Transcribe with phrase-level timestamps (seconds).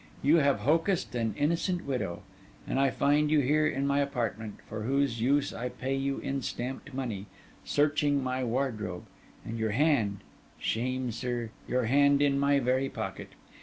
[0.23, 2.23] You have hocussed an innocent widow;
[2.67, 6.41] and I find you here in my apartment, for whose use I pay you in
[6.41, 7.27] stamped money,
[7.63, 9.05] searching my wardrobe,
[9.45, 13.33] and your hand—shame, sir!—your hand in my very pocket.